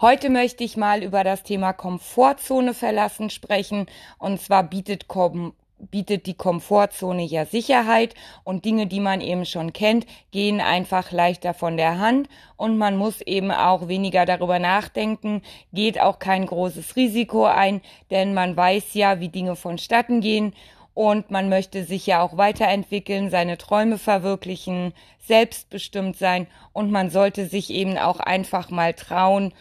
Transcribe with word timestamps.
Heute 0.00 0.30
möchte 0.30 0.62
ich 0.62 0.76
mal 0.76 1.02
über 1.02 1.24
das 1.24 1.42
Thema 1.42 1.72
Komfortzone 1.72 2.72
verlassen 2.72 3.30
sprechen. 3.30 3.86
Und 4.18 4.40
zwar 4.40 4.62
bietet, 4.62 5.08
Kom 5.08 5.54
bietet 5.80 6.26
die 6.26 6.34
Komfortzone 6.34 7.24
ja 7.24 7.44
Sicherheit. 7.46 8.14
Und 8.44 8.64
Dinge, 8.64 8.86
die 8.86 9.00
man 9.00 9.20
eben 9.20 9.44
schon 9.44 9.72
kennt, 9.72 10.06
gehen 10.30 10.60
einfach 10.60 11.10
leichter 11.10 11.52
von 11.52 11.76
der 11.76 11.98
Hand. 11.98 12.28
Und 12.56 12.78
man 12.78 12.96
muss 12.96 13.22
eben 13.22 13.50
auch 13.50 13.88
weniger 13.88 14.24
darüber 14.24 14.60
nachdenken, 14.60 15.42
geht 15.72 16.00
auch 16.00 16.20
kein 16.20 16.46
großes 16.46 16.94
Risiko 16.94 17.46
ein, 17.46 17.80
denn 18.12 18.34
man 18.34 18.56
weiß 18.56 18.94
ja, 18.94 19.18
wie 19.18 19.30
Dinge 19.30 19.56
vonstatten 19.56 20.20
gehen. 20.20 20.54
Und 20.94 21.30
man 21.30 21.48
möchte 21.48 21.84
sich 21.84 22.08
ja 22.08 22.22
auch 22.22 22.36
weiterentwickeln, 22.36 23.30
seine 23.30 23.56
Träume 23.56 23.98
verwirklichen, 23.98 24.92
selbstbestimmt 25.20 26.16
sein. 26.16 26.48
Und 26.72 26.90
man 26.90 27.10
sollte 27.10 27.46
sich 27.46 27.70
eben 27.70 27.96
auch 27.98 28.18
einfach 28.18 28.70
mal 28.70 28.94
trauen, 28.94 29.52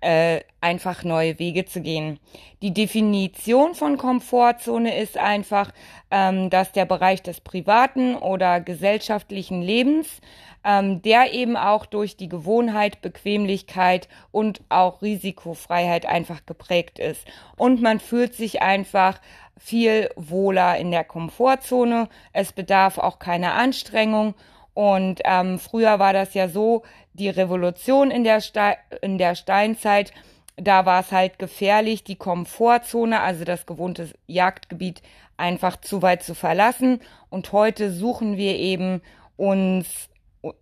äh, 0.00 0.40
einfach 0.60 1.04
neue 1.04 1.38
Wege 1.38 1.64
zu 1.64 1.80
gehen. 1.80 2.18
Die 2.62 2.72
Definition 2.72 3.74
von 3.74 3.96
Komfortzone 3.96 4.98
ist 4.98 5.18
einfach, 5.18 5.72
ähm, 6.10 6.50
dass 6.50 6.72
der 6.72 6.84
Bereich 6.84 7.22
des 7.22 7.40
privaten 7.40 8.16
oder 8.16 8.60
gesellschaftlichen 8.60 9.62
Lebens, 9.62 10.20
ähm, 10.64 11.02
der 11.02 11.32
eben 11.32 11.56
auch 11.56 11.86
durch 11.86 12.16
die 12.16 12.28
Gewohnheit, 12.28 13.00
Bequemlichkeit 13.00 14.08
und 14.30 14.60
auch 14.68 15.02
Risikofreiheit 15.02 16.06
einfach 16.06 16.44
geprägt 16.46 16.98
ist. 16.98 17.26
Und 17.56 17.80
man 17.80 18.00
fühlt 18.00 18.34
sich 18.34 18.62
einfach 18.62 19.20
viel 19.56 20.10
wohler 20.16 20.78
in 20.78 20.90
der 20.90 21.04
Komfortzone. 21.04 22.08
Es 22.32 22.52
bedarf 22.52 22.98
auch 22.98 23.18
keiner 23.18 23.54
Anstrengung. 23.54 24.34
Und 24.72 25.20
ähm, 25.24 25.58
früher 25.58 25.98
war 25.98 26.12
das 26.12 26.32
ja 26.34 26.48
so, 26.48 26.82
die 27.20 27.28
Revolution 27.28 28.10
in 28.10 28.24
der, 28.24 28.40
Ste 28.40 28.76
in 29.02 29.18
der 29.18 29.34
Steinzeit, 29.34 30.12
da 30.56 30.86
war 30.86 31.00
es 31.00 31.12
halt 31.12 31.38
gefährlich, 31.38 32.02
die 32.02 32.16
Komfortzone, 32.16 33.20
also 33.20 33.44
das 33.44 33.66
gewohnte 33.66 34.10
Jagdgebiet, 34.26 35.02
einfach 35.36 35.80
zu 35.80 36.02
weit 36.02 36.22
zu 36.22 36.34
verlassen. 36.34 37.00
Und 37.28 37.52
heute 37.52 37.92
suchen 37.92 38.36
wir 38.36 38.56
eben 38.56 39.00
uns 39.36 40.08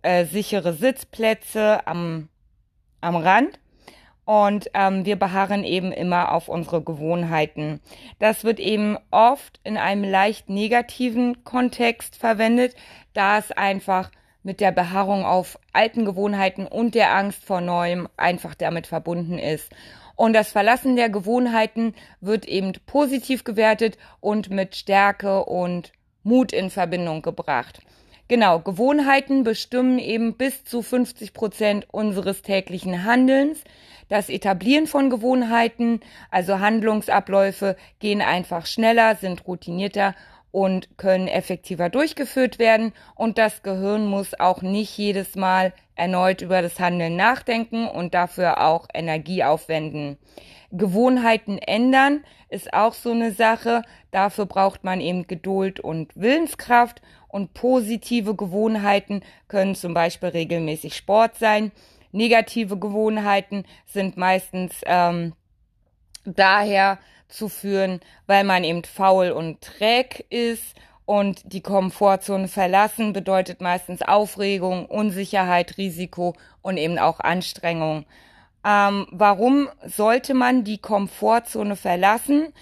äh, 0.01 0.25
sichere 0.25 0.73
Sitzplätze 0.73 1.85
am, 1.87 2.29
am 3.01 3.15
Rand 3.15 3.59
und 4.29 4.69
ähm, 4.75 5.05
wir 5.05 5.15
beharren 5.15 5.63
eben 5.63 5.91
immer 5.91 6.31
auf 6.31 6.49
unsere 6.49 6.83
Gewohnheiten. 6.83 7.81
Das 8.19 8.43
wird 8.43 8.59
eben 8.59 8.95
oft 9.09 9.59
in 9.63 9.75
einem 9.75 10.03
leicht 10.03 10.49
negativen 10.49 11.43
Kontext 11.43 12.15
verwendet, 12.15 12.75
da 13.13 13.39
es 13.39 13.51
einfach 13.51 14.11
mit 14.49 14.61
der 14.61 14.71
Beharrung 14.71 15.25
auf 15.25 15.59
alten 15.73 16.05
Gewohnheiten 16.05 16.65
und 16.65 16.95
der 16.95 17.13
Angst 17.13 17.45
vor 17.45 17.61
Neuem 17.61 18.09
einfach 18.17 18.55
damit 18.55 18.87
verbunden 18.87 19.37
ist. 19.37 19.71
Und 20.15 20.33
das 20.33 20.49
Verlassen 20.51 20.95
der 20.95 21.07
Gewohnheiten 21.07 21.93
wird 22.19 22.45
eben 22.45 22.73
positiv 22.87 23.43
gewertet 23.43 23.99
und 24.21 24.49
mit 24.49 24.75
Stärke 24.75 25.45
und 25.45 25.91
Mut 26.23 26.51
in 26.51 26.71
Verbindung 26.71 27.21
gebracht. 27.21 27.81
Genau, 28.27 28.57
Gewohnheiten 28.57 29.43
bestimmen 29.43 29.99
eben 29.99 30.33
bis 30.35 30.63
zu 30.63 30.81
50 30.81 31.33
Prozent 31.33 31.85
unseres 31.91 32.41
täglichen 32.41 33.03
Handelns. 33.03 33.63
Das 34.07 34.29
Etablieren 34.29 34.87
von 34.87 35.11
Gewohnheiten, 35.11 35.99
also 36.31 36.57
Handlungsabläufe, 36.57 37.75
gehen 37.99 38.23
einfach 38.23 38.65
schneller, 38.65 39.15
sind 39.15 39.45
routinierter 39.47 40.15
und 40.51 40.97
können 40.97 41.27
effektiver 41.27 41.89
durchgeführt 41.89 42.59
werden. 42.59 42.93
Und 43.15 43.37
das 43.37 43.63
Gehirn 43.63 44.07
muss 44.07 44.39
auch 44.39 44.61
nicht 44.61 44.97
jedes 44.97 45.35
Mal 45.35 45.73
erneut 45.95 46.41
über 46.41 46.61
das 46.61 46.79
Handeln 46.79 47.15
nachdenken 47.15 47.87
und 47.87 48.13
dafür 48.13 48.61
auch 48.65 48.87
Energie 48.93 49.43
aufwenden. 49.43 50.17
Gewohnheiten 50.71 51.57
ändern 51.57 52.23
ist 52.49 52.73
auch 52.73 52.93
so 52.93 53.11
eine 53.11 53.31
Sache. 53.31 53.81
Dafür 54.11 54.45
braucht 54.45 54.83
man 54.83 55.01
eben 55.01 55.27
Geduld 55.27 55.79
und 55.79 56.15
Willenskraft 56.15 57.01
und 57.27 57.53
positive 57.53 58.35
Gewohnheiten 58.35 59.21
können 59.47 59.75
zum 59.75 59.93
Beispiel 59.93 60.29
regelmäßig 60.29 60.95
Sport 60.95 61.35
sein. 61.37 61.71
Negative 62.11 62.77
Gewohnheiten 62.77 63.65
sind 63.85 64.17
meistens 64.17 64.81
ähm, 64.85 65.33
daher 66.25 66.97
zu 67.29 67.47
führen, 67.47 68.01
weil 68.27 68.43
man 68.43 68.63
eben 68.63 68.83
faul 68.83 69.31
und 69.31 69.61
träg 69.61 70.25
ist 70.29 70.75
und 71.05 71.53
die 71.53 71.61
Komfortzone 71.61 72.47
verlassen 72.47 73.13
bedeutet 73.13 73.61
meistens 73.61 74.01
Aufregung, 74.01 74.85
Unsicherheit, 74.85 75.77
Risiko 75.77 76.35
und 76.61 76.77
eben 76.77 76.99
auch 76.99 77.19
Anstrengung. 77.19 78.05
Ähm, 78.63 79.07
warum 79.11 79.69
sollte 79.85 80.33
man 80.33 80.63
die 80.63 80.77
Komfortzone 80.77 81.75
verlassen? 81.75 82.53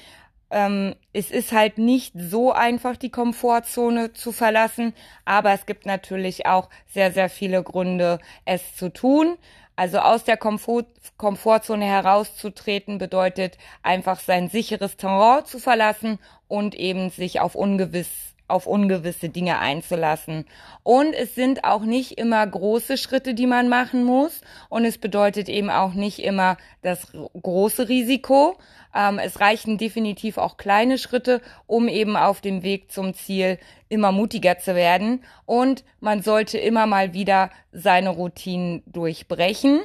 Ähm, 0.49 0.95
es 1.11 1.29
ist 1.29 1.51
halt 1.51 1.77
nicht 1.77 2.13
so 2.15 2.53
einfach, 2.53 2.95
die 2.95 3.09
Komfortzone 3.09 4.13
zu 4.13 4.31
verlassen, 4.31 4.93
aber 5.25 5.51
es 5.51 5.65
gibt 5.65 5.85
natürlich 5.85 6.45
auch 6.45 6.69
sehr, 6.87 7.11
sehr 7.11 7.29
viele 7.29 7.63
Gründe, 7.63 8.19
es 8.45 8.75
zu 8.75 8.87
tun. 8.93 9.37
Also 9.77 9.99
aus 9.99 10.23
der 10.23 10.37
Komfort 10.37 10.87
Komfortzone 11.17 11.85
herauszutreten 11.85 12.97
bedeutet 12.97 13.57
einfach 13.83 14.19
sein 14.19 14.49
sicheres 14.49 14.97
Terrain 14.97 15.45
zu 15.45 15.59
verlassen 15.59 16.19
und 16.47 16.73
eben 16.75 17.11
sich 17.11 17.39
auf 17.39 17.53
ungewiss 17.53 18.09
auf 18.47 18.67
ungewisse 18.67 19.29
Dinge 19.29 19.59
einzulassen. 19.59 20.45
Und 20.83 21.13
es 21.13 21.35
sind 21.35 21.63
auch 21.63 21.81
nicht 21.81 22.17
immer 22.17 22.45
große 22.45 22.97
Schritte, 22.97 23.33
die 23.33 23.47
man 23.47 23.69
machen 23.69 24.03
muss. 24.03 24.41
Und 24.69 24.85
es 24.85 24.97
bedeutet 24.97 25.49
eben 25.49 25.69
auch 25.69 25.93
nicht 25.93 26.19
immer 26.19 26.57
das 26.81 27.11
große 27.41 27.89
Risiko. 27.89 28.57
Ähm, 28.95 29.19
es 29.19 29.39
reichen 29.39 29.77
definitiv 29.77 30.37
auch 30.37 30.57
kleine 30.57 30.97
Schritte, 30.97 31.41
um 31.65 31.87
eben 31.87 32.15
auf 32.15 32.41
dem 32.41 32.63
Weg 32.63 32.91
zum 32.91 33.13
Ziel 33.13 33.59
immer 33.89 34.11
mutiger 34.11 34.57
zu 34.59 34.75
werden. 34.75 35.23
Und 35.45 35.83
man 35.99 36.21
sollte 36.21 36.57
immer 36.57 36.87
mal 36.87 37.13
wieder 37.13 37.49
seine 37.71 38.09
Routinen 38.09 38.83
durchbrechen. 38.85 39.81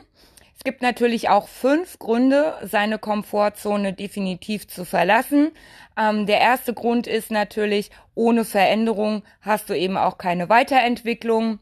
Es 0.62 0.65
gibt 0.65 0.81
natürlich 0.81 1.28
auch 1.28 1.49
fünf 1.49 1.99
Gründe, 1.99 2.55
seine 2.62 3.00
Komfortzone 3.00 3.95
definitiv 3.95 4.69
zu 4.69 4.84
verlassen. 4.84 5.50
Ähm, 5.99 6.25
der 6.27 6.41
erste 6.41 6.73
Grund 6.73 7.09
ist 7.09 7.33
natürlich, 7.33 7.91
ohne 8.15 8.45
Veränderung 8.45 9.25
hast 9.41 9.69
du 9.69 9.77
eben 9.77 9.97
auch 9.97 10.19
keine 10.19 10.49
Weiterentwicklung. 10.49 11.59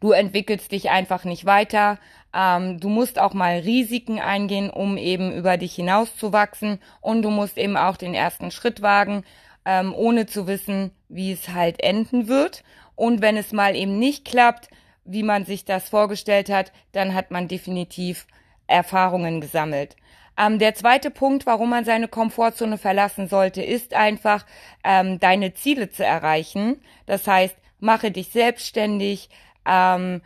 Du 0.00 0.12
entwickelst 0.12 0.72
dich 0.72 0.90
einfach 0.90 1.24
nicht 1.24 1.46
weiter. 1.46 1.98
Ähm, 2.34 2.80
du 2.80 2.90
musst 2.90 3.18
auch 3.18 3.32
mal 3.32 3.60
Risiken 3.60 4.20
eingehen, 4.20 4.68
um 4.68 4.98
eben 4.98 5.32
über 5.32 5.56
dich 5.56 5.74
hinauszuwachsen. 5.74 6.80
Und 7.00 7.22
du 7.22 7.30
musst 7.30 7.56
eben 7.56 7.78
auch 7.78 7.96
den 7.96 8.12
ersten 8.12 8.50
Schritt 8.50 8.82
wagen, 8.82 9.24
ähm, 9.64 9.94
ohne 9.94 10.26
zu 10.26 10.46
wissen, 10.46 10.90
wie 11.08 11.32
es 11.32 11.48
halt 11.48 11.82
enden 11.82 12.28
wird. 12.28 12.62
Und 12.94 13.22
wenn 13.22 13.38
es 13.38 13.52
mal 13.52 13.74
eben 13.74 13.98
nicht 13.98 14.26
klappt, 14.26 14.68
wie 15.04 15.22
man 15.22 15.44
sich 15.44 15.64
das 15.64 15.88
vorgestellt 15.88 16.48
hat, 16.48 16.72
dann 16.92 17.14
hat 17.14 17.30
man 17.30 17.48
definitiv 17.48 18.26
Erfahrungen 18.66 19.40
gesammelt. 19.40 19.96
Ähm, 20.36 20.58
der 20.58 20.74
zweite 20.74 21.10
Punkt, 21.10 21.46
warum 21.46 21.70
man 21.70 21.84
seine 21.84 22.08
Komfortzone 22.08 22.78
verlassen 22.78 23.28
sollte, 23.28 23.62
ist 23.62 23.94
einfach, 23.94 24.44
ähm, 24.82 25.20
deine 25.20 25.54
Ziele 25.54 25.90
zu 25.90 26.04
erreichen. 26.04 26.80
Das 27.06 27.26
heißt, 27.26 27.56
mache 27.78 28.10
dich 28.10 28.30
selbstständig, 28.30 29.28
ähm, 29.66 30.22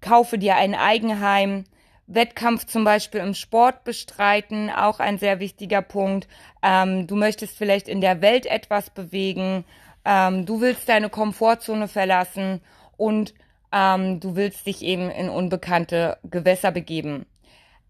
kaufe 0.00 0.38
dir 0.38 0.56
ein 0.56 0.74
Eigenheim, 0.74 1.64
Wettkampf 2.06 2.66
zum 2.66 2.84
Beispiel 2.84 3.20
im 3.20 3.34
Sport 3.34 3.84
bestreiten, 3.84 4.70
auch 4.70 5.00
ein 5.00 5.18
sehr 5.18 5.40
wichtiger 5.40 5.82
Punkt. 5.82 6.28
Ähm, 6.62 7.06
du 7.06 7.16
möchtest 7.16 7.56
vielleicht 7.56 7.88
in 7.88 8.00
der 8.00 8.20
Welt 8.20 8.46
etwas 8.46 8.90
bewegen, 8.90 9.64
ähm, 10.04 10.46
du 10.46 10.60
willst 10.60 10.88
deine 10.88 11.08
Komfortzone 11.08 11.88
verlassen 11.88 12.60
und 12.96 13.34
ähm, 13.72 14.20
du 14.20 14.36
willst 14.36 14.66
dich 14.66 14.82
eben 14.82 15.10
in 15.10 15.28
unbekannte 15.28 16.18
Gewässer 16.24 16.72
begeben. 16.72 17.26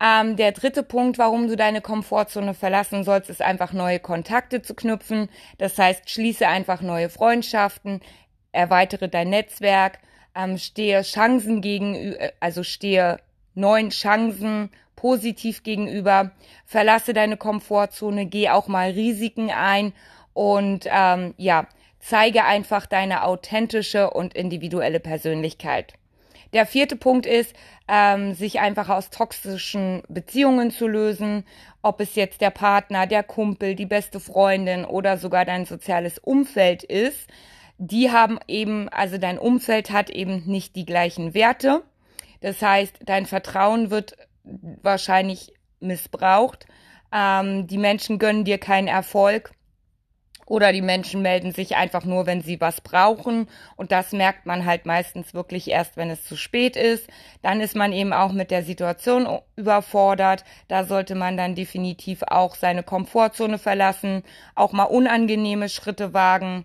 Ähm, 0.03 0.37
der 0.37 0.53
dritte 0.53 0.83
Punkt, 0.83 1.19
warum 1.19 1.47
du 1.47 1.57
deine 1.57 1.83
Komfortzone 1.83 2.55
verlassen 2.55 3.05
sollst, 3.05 3.29
ist 3.29 3.43
einfach 3.43 3.73
neue 3.73 4.01
Kontakte 4.01 4.63
zu 4.63 4.75
knüpfen. 4.75 5.29
Das 5.59 5.79
heißt, 5.79 6.09
schließe 6.09 6.49
einfach 6.49 6.81
neue 6.81 7.11
Freundschaften, 7.11 8.01
erweitere 8.53 9.09
dein 9.09 9.29
Netzwerk, 9.29 9.99
ähm, 10.35 10.57
stehe 10.57 11.03
Chancen 11.03 11.61
gegenüber, 11.61 12.33
also 12.41 12.63
stehe 12.63 13.19
neuen 13.55 13.91
Chancen 13.91 14.71
positiv 14.97 15.63
gegenüber, 15.63 16.31
verlasse 16.65 17.13
deine 17.13 17.37
Komfortzone, 17.37 18.27
geh 18.27 18.49
auch 18.49 18.69
mal 18.69 18.91
Risiken 18.91 19.51
ein 19.51 19.93
und 20.33 20.87
ähm, 20.91 21.35
ja, 21.37 21.67
zeige 22.01 22.45
einfach 22.45 22.87
deine 22.87 23.25
authentische 23.25 24.11
und 24.11 24.35
individuelle 24.35 25.01
Persönlichkeit. 25.01 25.95
Der 26.53 26.67
vierte 26.67 26.97
Punkt 26.97 27.27
ist, 27.27 27.55
ähm, 27.87 28.35
sich 28.35 28.59
einfach 28.59 28.89
aus 28.89 29.11
toxischen 29.11 30.03
Beziehungen 30.09 30.71
zu 30.71 30.89
lösen, 30.89 31.45
ob 31.83 32.01
es 32.01 32.17
jetzt 32.17 32.41
der 32.41 32.51
Partner, 32.51 33.07
der 33.07 33.23
Kumpel, 33.23 33.75
die 33.75 33.87
beste 33.87 34.19
Freundin 34.19 34.85
oder 34.85 35.17
sogar 35.17 35.45
dein 35.45 35.65
soziales 35.65 36.19
Umfeld 36.19 36.83
ist. 36.83 37.29
Die 37.79 38.11
haben 38.11 38.39
eben, 38.49 38.89
also 38.89 39.17
dein 39.17 39.39
Umfeld 39.39 39.91
hat 39.91 40.11
eben 40.11 40.45
nicht 40.47 40.77
die 40.77 40.85
gleichen 40.85 41.35
Werte. 41.35 41.83
Das 42.41 42.61
heißt, 42.61 42.99
dein 43.05 43.27
Vertrauen 43.27 43.91
wird 43.91 44.17
wahrscheinlich 44.83 45.53
missbraucht. 45.79 46.67
Ähm, 47.13 47.67
die 47.69 47.79
Menschen 47.79 48.19
gönnen 48.19 48.45
dir 48.45 48.59
keinen 48.59 48.89
Erfolg 48.89 49.53
oder 50.51 50.73
die 50.73 50.83
Menschen 50.83 51.23
melden 51.23 51.53
sich 51.53 51.77
einfach 51.77 52.05
nur, 52.05 52.27
wenn 52.27 52.43
sie 52.43 52.61
was 52.61 52.81
brauchen. 52.81 53.47
Und 53.77 53.93
das 53.93 54.11
merkt 54.11 54.47
man 54.47 54.67
halt 54.67 54.85
meistens 54.85 55.33
wirklich 55.33 55.71
erst, 55.71 55.97
wenn 55.97 56.11
es 56.11 56.25
zu 56.25 56.37
spät 56.37 56.75
ist. 56.75 57.07
Dann 57.41 57.61
ist 57.61 57.77
man 57.77 57.93
eben 57.93 58.13
auch 58.13 58.33
mit 58.33 58.51
der 58.51 58.65
Situation 58.65 59.29
überfordert. 59.55 60.43
Da 60.67 60.83
sollte 60.83 61.15
man 61.15 61.37
dann 61.37 61.55
definitiv 61.55 62.25
auch 62.27 62.57
seine 62.57 62.83
Komfortzone 62.83 63.59
verlassen, 63.59 64.25
auch 64.57 64.73
mal 64.73 64.83
unangenehme 64.83 65.69
Schritte 65.69 66.15
wagen, 66.15 66.65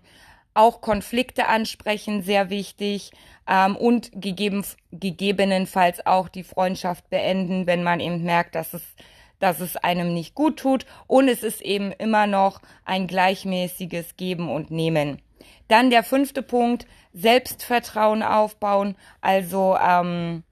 auch 0.52 0.80
Konflikte 0.80 1.46
ansprechen, 1.46 2.22
sehr 2.22 2.50
wichtig. 2.50 3.12
Ähm, 3.48 3.76
und 3.76 4.10
gegeben, 4.20 4.64
gegebenenfalls 4.90 6.04
auch 6.04 6.28
die 6.28 6.42
Freundschaft 6.42 7.08
beenden, 7.08 7.68
wenn 7.68 7.84
man 7.84 8.00
eben 8.00 8.24
merkt, 8.24 8.56
dass 8.56 8.74
es 8.74 8.82
dass 9.38 9.60
es 9.60 9.76
einem 9.76 10.14
nicht 10.14 10.34
gut 10.34 10.58
tut 10.58 10.86
und 11.06 11.28
es 11.28 11.42
ist 11.42 11.60
eben 11.62 11.92
immer 11.92 12.26
noch 12.26 12.60
ein 12.84 13.06
gleichmäßiges 13.06 14.16
Geben 14.16 14.50
und 14.50 14.70
Nehmen. 14.70 15.20
Dann 15.68 15.90
der 15.90 16.02
fünfte 16.02 16.42
Punkt, 16.42 16.86
Selbstvertrauen 17.12 18.22
aufbauen, 18.22 18.96
also 19.20 19.76
ähm, 19.76 20.42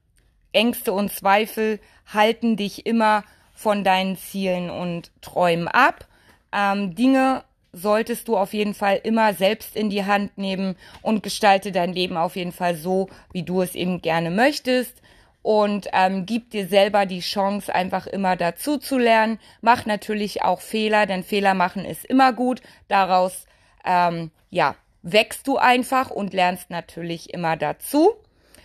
Ängste 0.52 0.92
und 0.92 1.12
Zweifel 1.12 1.81
halten 2.12 2.56
dich 2.56 2.86
immer 2.86 3.25
von 3.54 3.84
deinen 3.84 4.16
Zielen 4.16 4.70
und 4.70 5.10
Träumen 5.20 5.69
ab. 5.69 6.06
Ähm, 6.52 6.94
Dinge 6.94 7.44
solltest 7.72 8.28
du 8.28 8.36
auf 8.36 8.54
jeden 8.54 8.75
Fall 8.75 9.00
immer 9.02 9.34
selbst 9.34 9.76
in 9.76 9.90
die 9.90 10.04
Hand 10.04 10.38
nehmen 10.38 10.76
und 11.02 11.22
gestalte 11.22 11.72
dein 11.72 11.92
Leben 11.92 12.16
auf 12.16 12.36
jeden 12.36 12.52
Fall 12.52 12.76
so, 12.76 13.08
wie 13.32 13.42
du 13.42 13.62
es 13.62 13.75
eben 13.75 14.00
gerne 14.00 14.31
möchtest 14.31 15.02
und 15.44 15.88
ähm, 15.93 16.25
gib 16.25 16.50
dir 16.50 16.67
selber 16.67 17.05
die 17.05 17.20
Chance, 17.20 17.73
einfach 17.73 18.06
immer 18.06 18.35
dazu 18.35 18.79
zu 18.79 18.96
lernen. 18.96 19.38
Mach 19.61 19.85
natürlich 19.85 20.43
auch 20.43 20.62
Fehler, 20.62 21.05
denn 21.05 21.23
Fehler 21.23 21.52
machen 21.52 21.85
ist 21.85 22.06
immer 22.06 22.32
gut. 22.32 22.62
Daraus 22.88 23.44
ähm, 23.85 24.31
ja 24.49 24.75
wächst 25.02 25.46
du 25.46 25.58
einfach 25.58 26.11
und 26.11 26.32
lernst 26.32 26.70
natürlich 26.70 27.35
immer 27.35 27.58
dazu. 27.58 28.14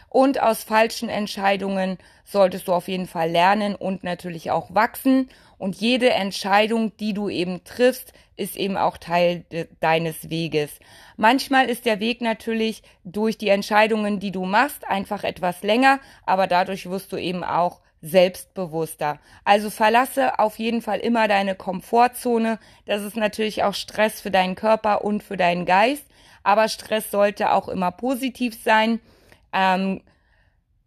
Und 0.08 0.42
aus 0.42 0.64
falschen 0.64 1.10
Entscheidungen 1.10 1.98
solltest 2.24 2.70
du 2.70 2.74
auf 2.74 2.88
jeden 2.88 3.08
Fall 3.08 3.30
lernen 3.30 3.76
und 3.76 4.06
natürlich 4.06 4.50
auch 4.50 4.74
wachsen. 4.74 5.30
Und 5.60 5.76
jede 5.76 6.10
Entscheidung, 6.12 6.96
die 6.98 7.14
du 7.14 7.30
eben 7.30 7.64
triffst, 7.66 8.14
ist 8.38 8.56
eben 8.56 8.78
auch 8.78 8.98
Teil 8.98 9.44
de 9.52 9.68
deines 9.82 10.30
Weges. 10.30 10.80
Manchmal 11.18 11.70
ist 11.70 11.86
der 11.86 12.00
Weg 12.00 12.22
natürlich 12.22 12.82
durch 13.04 13.38
die 13.38 13.50
Entscheidungen, 13.50 14.20
die 14.20 14.32
du 14.32 14.46
machst, 14.46 14.88
einfach 14.88 15.24
etwas 15.24 15.62
länger, 15.62 16.00
aber 16.26 16.48
dadurch 16.48 16.90
wirst 16.90 17.12
du 17.12 17.18
eben 17.18 17.44
auch 17.44 17.82
selbstbewusster. 18.02 19.20
Also 19.44 19.70
verlasse 19.70 20.40
auf 20.40 20.58
jeden 20.58 20.82
Fall 20.82 21.00
immer 21.00 21.28
deine 21.28 21.56
Komfortzone. 21.56 22.58
Das 22.86 23.04
ist 23.04 23.18
natürlich 23.18 23.64
auch 23.64 23.74
Stress 23.74 24.22
für 24.22 24.32
deinen 24.32 24.56
Körper 24.56 25.04
und 25.04 25.22
für 25.22 25.36
deinen 25.36 25.66
Geist, 25.66 26.06
aber 26.42 26.70
Stress 26.70 27.12
sollte 27.12 27.52
auch 27.52 27.68
immer 27.68 27.92
positiv 27.92 28.58
sein. 28.64 29.02
Ähm, 29.52 30.02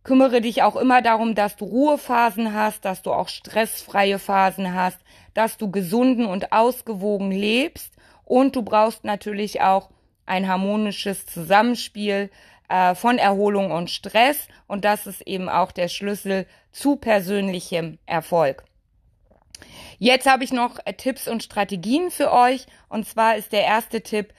Kümmere 0.05 0.41
dich 0.41 0.63
auch 0.63 0.77
immer 0.77 1.01
darum, 1.01 1.35
dass 1.35 1.57
du 1.57 1.65
Ruhephasen 1.65 2.53
hast, 2.55 2.85
dass 2.85 3.03
du 3.03 3.13
auch 3.13 3.29
stressfreie 3.29 4.19
Phasen 4.19 4.75
hast, 4.75 4.99
dass 5.35 5.59
du 5.59 5.71
gesunden 5.71 6.27
und 6.27 6.53
ausgewogen 6.53 7.31
lebst 7.31 7.95
und 8.25 8.57
du 8.57 8.63
brauchst 8.63 9.05
natürlich 9.05 9.61
auch 9.61 9.91
ein 10.27 10.49
harmonisches 10.49 11.27
Zusammenspiel 11.27 12.31
äh, 12.69 12.95
von 12.95 13.19
Erholung 13.19 13.71
und 13.71 13.91
Stress 13.91 14.49
und 14.67 14.85
das 14.85 15.07
ist 15.07 15.21
eben 15.23 15.49
auch 15.49 15.73
der 15.73 15.89
Schlüssel 15.89 16.47
zu 16.73 16.97
persönlichem 16.97 17.99
Erfolg. 18.07 18.65
Jetzt 19.99 20.29
habe 20.29 20.43
ich 20.43 20.53
noch 20.53 20.79
äh, 20.85 20.95
Tipps 20.95 21.29
und 21.29 21.45
Strategien 21.45 22.11
für 22.11 22.33
euch 22.33 22.67
und 22.89 23.07
zwar 23.07 23.37
ist 23.37 23.53
der 23.53 23.65
erste 23.65 24.01
Tipp, 24.01 24.35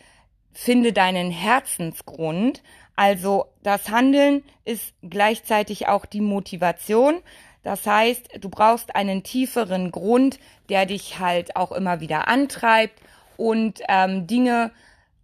finde 0.51 0.93
deinen 0.93 1.31
Herzensgrund. 1.31 2.61
Also 2.95 3.45
das 3.63 3.89
Handeln 3.89 4.43
ist 4.65 4.93
gleichzeitig 5.01 5.87
auch 5.87 6.05
die 6.05 6.21
Motivation. 6.21 7.15
Das 7.63 7.87
heißt, 7.87 8.39
du 8.39 8.49
brauchst 8.49 8.95
einen 8.95 9.23
tieferen 9.23 9.91
Grund, 9.91 10.39
der 10.69 10.85
dich 10.85 11.19
halt 11.19 11.55
auch 11.55 11.71
immer 11.71 12.01
wieder 12.01 12.27
antreibt 12.27 12.99
und 13.37 13.81
ähm, 13.87 14.27
Dinge 14.27 14.71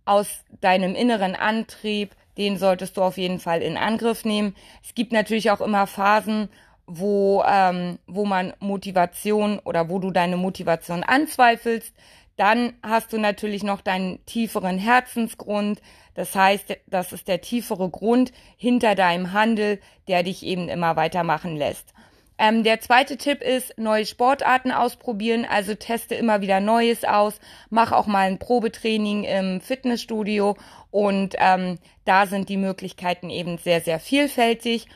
aus 0.06 0.44
deinem 0.62 0.96
inneren 0.96 1.36
Antrieb, 1.36 2.16
den 2.38 2.58
solltest 2.58 2.98
du 2.98 3.04
auf 3.04 3.18
jeden 3.18 3.40
Fall 3.40 3.62
in 3.62 3.78
Angriff 3.78 4.26
nehmen. 4.26 4.56
Es 4.84 4.96
gibt 4.96 5.12
natürlich 5.12 5.52
auch 5.52 5.62
immer 5.62 5.86
Phasen, 5.86 6.50
wo, 6.88 7.44
ähm, 7.48 8.00
wo 8.08 8.26
man 8.26 8.54
Motivation 8.60 9.60
oder 9.60 9.90
wo 9.90 10.00
du 10.00 10.10
deine 10.10 10.38
Motivation 10.38 11.04
anzweifelst. 11.04 11.94
Dann 12.40 12.72
hast 12.82 13.12
du 13.12 13.18
natürlich 13.18 13.64
noch 13.64 13.82
deinen 13.82 14.26
tieferen 14.26 14.78
Herzensgrund. 14.78 15.82
Das 16.14 16.36
heißt, 16.36 16.78
das 16.88 17.12
ist 17.12 17.28
der 17.28 17.42
tiefere 17.42 17.90
Grund 17.90 18.32
hinter 18.56 18.96
deinem 18.96 19.34
Handel, 19.34 19.82
der 20.08 20.24
dich 20.24 20.46
eben 20.46 20.70
immer 20.70 20.96
weitermachen 20.96 21.58
lässt. 21.58 21.94
Ähm, 22.38 22.64
der 22.64 22.80
zweite 22.80 23.18
Tipp 23.18 23.42
ist, 23.42 23.78
neue 23.78 24.06
Sportarten 24.06 24.72
ausprobieren. 24.72 25.46
Also 25.50 25.76
teste 25.76 26.16
immer 26.16 26.40
wieder 26.40 26.62
Neues 26.62 27.04
aus. 27.04 27.42
Mach 27.70 27.92
auch 27.92 28.08
mal 28.08 28.28
ein 28.28 28.40
Probetraining 28.40 29.26
im 29.26 29.60
Fitnessstudio. 29.60 30.56
Und 30.92 31.36
ähm, 31.40 31.78
da 32.06 32.26
sind 32.26 32.48
die 32.48 32.56
Möglichkeiten 32.56 33.30
eben 33.30 33.58
sehr, 33.58 33.82
sehr 33.82 34.00
vielfältig. 34.00 34.88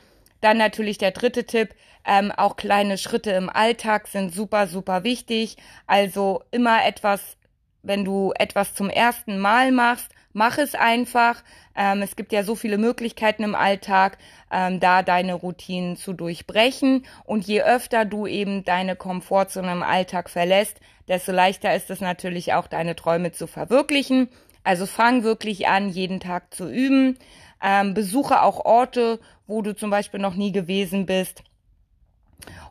Dann 0.44 0.57
natürlich 0.57 0.98
der 0.98 1.12
dritte 1.12 1.45
Tipp, 1.45 1.69
ähm, 2.06 2.30
auch 2.30 2.57
kleine 2.57 2.98
Schritte 2.98 3.31
im 3.31 3.50
Alltag 3.50 4.10
sind 4.10 4.34
super, 4.34 4.68
super 4.68 5.06
wichtig. 5.06 5.56
Also 5.88 6.44
immer 6.51 6.86
etwas, 6.86 7.38
wenn 7.81 8.04
du 8.04 8.34
etwas 8.38 8.75
zum 8.75 8.90
ersten 8.90 9.40
Mal 9.40 9.72
machst, 9.72 10.12
mach 10.34 10.57
es 10.57 10.75
einfach. 10.75 11.42
Ähm, 11.78 12.01
es 12.01 12.18
gibt 12.18 12.34
ja 12.34 12.44
so 12.44 12.56
viele 12.56 12.78
Möglichkeiten 12.78 13.44
im 13.44 13.56
Alltag, 13.56 14.18
ähm, 14.51 14.81
da 14.81 15.01
deine 15.01 15.34
Routinen 15.34 15.95
zu 15.95 16.12
durchbrechen. 16.12 17.06
Und 17.24 17.48
je 17.48 17.62
öfter 17.62 18.04
du 18.04 18.28
eben 18.28 18.66
deine 18.66 18.98
Komfortzone 18.98 19.72
im 19.72 19.81
Alltag 19.81 20.30
verlässt, 20.30 20.81
desto 21.07 21.31
leichter 21.31 21.74
ist 21.74 21.90
es 21.90 22.01
natürlich 22.01 22.51
auch, 22.51 22.68
deine 22.68 22.98
Träume 22.98 23.31
zu 23.31 23.48
verwirklichen. 23.48 24.28
Also 24.66 24.88
fang 24.88 25.24
wirklich 25.24 25.69
an, 25.69 25.88
jeden 25.88 26.19
Tag 26.19 26.54
zu 26.54 26.69
üben. 26.69 27.18
Ähm, 27.62 27.94
besuche 27.94 28.42
auch 28.42 28.66
Orte, 28.66 29.22
wo 29.48 29.62
du 29.62 29.75
zum 29.75 29.90
Beispiel 29.90 30.19
noch 30.19 30.36
nie 30.36 30.51
gewesen 30.51 31.06
bist. 31.06 31.44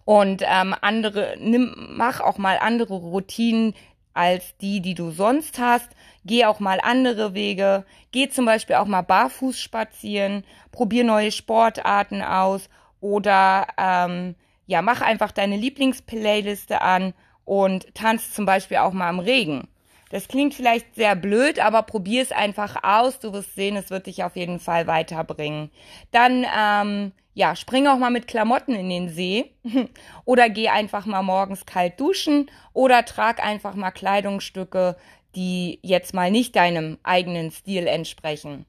Und 0.04 0.42
ähm, 0.44 0.74
andere, 0.80 1.36
nimm, 1.38 1.74
mach 1.96 2.20
auch 2.20 2.38
mal 2.38 2.58
andere 2.58 2.94
Routinen 2.94 3.74
als 4.14 4.56
die, 4.58 4.80
die 4.80 4.94
du 4.94 5.10
sonst 5.10 5.58
hast. 5.58 5.88
Geh 6.24 6.44
auch 6.44 6.60
mal 6.60 6.80
andere 6.82 7.34
Wege. 7.34 7.84
Geh 8.10 8.28
zum 8.28 8.44
Beispiel 8.44 8.76
auch 8.76 8.86
mal 8.86 9.02
barfuß 9.02 9.58
spazieren. 9.58 10.44
Probier 10.70 11.04
neue 11.04 11.32
Sportarten 11.32 12.22
aus. 12.22 12.68
Oder 13.00 13.68
ähm, 13.78 14.34
ja, 14.66 14.82
mach 14.82 15.00
einfach 15.00 15.32
deine 15.32 15.56
Lieblingsplayliste 15.56 16.82
an 16.82 17.14
und 17.44 17.94
tanz 17.94 18.32
zum 18.32 18.46
Beispiel 18.46 18.78
auch 18.78 18.92
mal 18.92 19.10
im 19.10 19.18
Regen. 19.18 19.68
Das 20.12 20.28
klingt 20.28 20.52
vielleicht 20.52 20.94
sehr 20.94 21.16
blöd, 21.16 21.58
aber 21.58 21.82
probier 21.84 22.20
es 22.20 22.32
einfach 22.32 22.84
aus. 22.84 23.18
Du 23.18 23.32
wirst 23.32 23.54
sehen, 23.54 23.76
es 23.76 23.88
wird 23.88 24.06
dich 24.06 24.22
auf 24.22 24.36
jeden 24.36 24.60
Fall 24.60 24.86
weiterbringen. 24.86 25.70
Dann, 26.10 26.44
ähm, 26.54 27.12
ja, 27.32 27.56
spring 27.56 27.86
auch 27.86 27.96
mal 27.96 28.10
mit 28.10 28.28
Klamotten 28.28 28.74
in 28.74 28.90
den 28.90 29.08
See 29.08 29.52
oder 30.26 30.50
geh 30.50 30.68
einfach 30.68 31.06
mal 31.06 31.22
morgens 31.22 31.64
kalt 31.64 31.98
duschen 31.98 32.50
oder 32.74 33.06
trag 33.06 33.42
einfach 33.42 33.74
mal 33.74 33.90
Kleidungsstücke, 33.90 34.96
die 35.34 35.78
jetzt 35.80 36.12
mal 36.12 36.30
nicht 36.30 36.56
deinem 36.56 36.98
eigenen 37.02 37.50
Stil 37.50 37.86
entsprechen. 37.86 38.66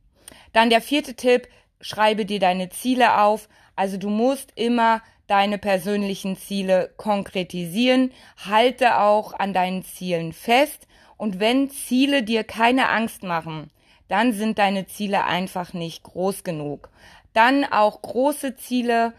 Dann 0.54 0.70
der 0.70 0.80
vierte 0.80 1.14
Tipp, 1.14 1.50
schreibe 1.82 2.26
dir 2.26 2.40
deine 2.40 2.70
Ziele 2.70 3.20
auf. 3.20 3.50
Also 3.76 3.98
du 3.98 4.08
musst 4.08 4.54
immer 4.56 5.02
deine 5.28 5.58
persönlichen 5.58 6.38
Ziele 6.38 6.94
konkretisieren, 6.96 8.14
halte 8.38 9.02
auch 9.02 9.34
an 9.34 9.54
deinen 9.54 9.84
Zielen 9.84 10.32
fest 10.32 10.88
und 11.18 11.40
wenn 11.40 11.70
Ziele 11.70 12.24
dir 12.24 12.44
keine 12.44 12.90
Angst 12.90 13.24
machen, 13.24 13.70
dann 14.08 14.34
sind 14.34 14.60
deine 14.60 14.86
Ziele 14.88 15.26
einfach 15.26 15.74
nicht 15.74 16.04
groß 16.04 16.44
genug. 16.44 16.90
Dann 17.34 17.66
auch 17.66 18.02
große 18.02 18.56
Ziele 18.56 19.14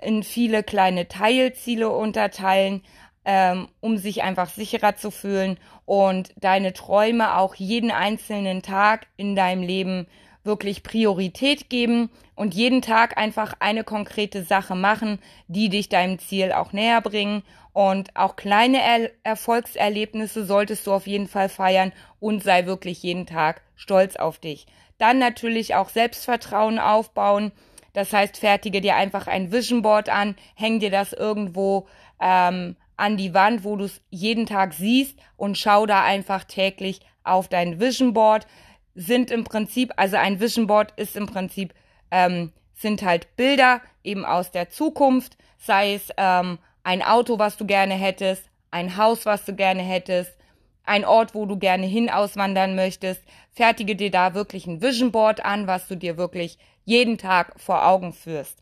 in 0.00 0.22
viele 0.22 0.62
kleine 0.62 1.08
Teilziele 1.08 1.90
unterteilen, 1.90 2.82
ähm, 3.24 3.68
um 3.80 3.98
sich 3.98 4.22
einfach 4.22 4.48
sicherer 4.48 4.96
zu 4.96 5.10
fühlen 5.10 5.58
und 5.84 6.32
deine 6.36 6.72
Träume 6.72 7.36
auch 7.36 7.54
jeden 7.54 7.90
einzelnen 7.90 8.62
Tag 8.62 9.06
in 9.16 9.36
deinem 9.36 9.62
Leben 9.62 10.06
wirklich 10.44 10.82
Priorität 10.82 11.70
geben 11.70 12.10
und 12.34 12.54
jeden 12.54 12.82
Tag 12.82 13.16
einfach 13.18 13.54
eine 13.60 13.84
konkrete 13.84 14.42
Sache 14.42 14.74
machen, 14.74 15.18
die 15.48 15.68
dich 15.68 15.88
deinem 15.88 16.18
Ziel 16.18 16.52
auch 16.52 16.72
näher 16.72 17.00
bringen. 17.00 17.42
Und 17.72 18.14
auch 18.16 18.36
kleine 18.36 18.82
er 18.82 19.10
Erfolgserlebnisse 19.22 20.44
solltest 20.44 20.86
du 20.86 20.92
auf 20.92 21.06
jeden 21.06 21.28
Fall 21.28 21.48
feiern 21.48 21.92
und 22.20 22.42
sei 22.42 22.66
wirklich 22.66 23.02
jeden 23.02 23.26
Tag 23.26 23.62
stolz 23.76 24.16
auf 24.16 24.38
dich. 24.38 24.66
Dann 24.98 25.18
natürlich 25.18 25.74
auch 25.74 25.88
Selbstvertrauen 25.88 26.78
aufbauen. 26.78 27.52
Das 27.92 28.12
heißt, 28.12 28.36
fertige 28.36 28.80
dir 28.80 28.96
einfach 28.96 29.26
ein 29.26 29.52
Vision 29.52 29.82
Board 29.82 30.08
an, 30.08 30.36
häng 30.54 30.80
dir 30.80 30.90
das 30.90 31.12
irgendwo 31.12 31.86
ähm, 32.20 32.76
an 32.96 33.16
die 33.16 33.34
Wand, 33.34 33.64
wo 33.64 33.76
du 33.76 33.84
es 33.84 34.00
jeden 34.10 34.46
Tag 34.46 34.74
siehst 34.74 35.18
und 35.36 35.58
schau 35.58 35.86
da 35.86 36.04
einfach 36.04 36.44
täglich 36.44 37.00
auf 37.24 37.48
dein 37.48 37.80
Vision 37.80 38.12
Board. 38.12 38.46
Sind 38.94 39.30
im 39.30 39.44
Prinzip, 39.44 39.92
also 39.96 40.16
ein 40.16 40.40
Vision 40.40 40.66
Board 40.66 40.92
ist 40.96 41.16
im 41.16 41.26
Prinzip, 41.26 41.74
ähm, 42.10 42.52
sind 42.74 43.02
halt 43.02 43.36
Bilder 43.36 43.80
eben 44.04 44.24
aus 44.24 44.50
der 44.50 44.70
Zukunft, 44.70 45.36
sei 45.58 45.94
es 45.94 46.08
ähm, 46.16 46.58
ein 46.82 47.02
Auto, 47.02 47.38
was 47.38 47.56
du 47.56 47.64
gerne 47.64 47.94
hättest, 47.94 48.44
ein 48.70 48.96
Haus, 48.96 49.24
was 49.26 49.44
du 49.44 49.54
gerne 49.54 49.82
hättest, 49.82 50.32
ein 50.84 51.04
Ort, 51.04 51.34
wo 51.34 51.46
du 51.46 51.56
gerne 51.58 51.86
hin 51.86 52.10
auswandern 52.10 52.74
möchtest. 52.74 53.22
Fertige 53.52 53.94
dir 53.96 54.10
da 54.10 54.34
wirklich 54.34 54.66
ein 54.66 54.82
Vision 54.82 55.12
Board 55.12 55.44
an, 55.44 55.66
was 55.66 55.86
du 55.86 55.96
dir 55.96 56.16
wirklich 56.16 56.58
jeden 56.84 57.18
Tag 57.18 57.60
vor 57.60 57.86
Augen 57.86 58.12
führst. 58.12 58.58